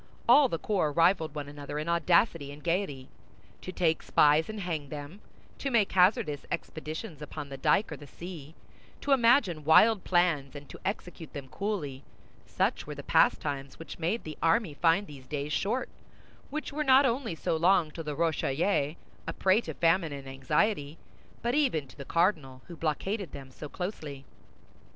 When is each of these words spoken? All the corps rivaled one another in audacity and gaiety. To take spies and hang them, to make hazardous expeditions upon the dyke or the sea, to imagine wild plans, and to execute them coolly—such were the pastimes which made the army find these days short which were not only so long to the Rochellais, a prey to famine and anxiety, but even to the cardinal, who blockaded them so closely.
All 0.27 0.49
the 0.49 0.57
corps 0.57 0.91
rivaled 0.91 1.35
one 1.35 1.47
another 1.47 1.77
in 1.77 1.87
audacity 1.87 2.51
and 2.51 2.63
gaiety. 2.63 3.07
To 3.61 3.71
take 3.71 4.01
spies 4.01 4.49
and 4.49 4.61
hang 4.61 4.89
them, 4.89 5.21
to 5.59 5.69
make 5.69 5.91
hazardous 5.91 6.43
expeditions 6.51 7.21
upon 7.21 7.49
the 7.49 7.57
dyke 7.57 7.91
or 7.91 7.97
the 7.97 8.07
sea, 8.07 8.55
to 9.01 9.11
imagine 9.11 9.63
wild 9.63 10.03
plans, 10.03 10.55
and 10.55 10.67
to 10.69 10.79
execute 10.83 11.33
them 11.33 11.49
coolly—such 11.49 12.87
were 12.87 12.95
the 12.95 13.03
pastimes 13.03 13.77
which 13.77 13.99
made 13.99 14.23
the 14.23 14.39
army 14.41 14.73
find 14.73 15.05
these 15.05 15.27
days 15.27 15.53
short 15.53 15.87
which 16.49 16.73
were 16.73 16.83
not 16.83 17.05
only 17.05 17.35
so 17.35 17.55
long 17.55 17.91
to 17.91 18.01
the 18.01 18.15
Rochellais, 18.15 18.97
a 19.27 19.33
prey 19.33 19.61
to 19.61 19.75
famine 19.75 20.11
and 20.13 20.27
anxiety, 20.27 20.97
but 21.43 21.53
even 21.53 21.87
to 21.87 21.95
the 21.95 22.05
cardinal, 22.05 22.63
who 22.65 22.75
blockaded 22.75 23.33
them 23.33 23.51
so 23.51 23.69
closely. 23.69 24.25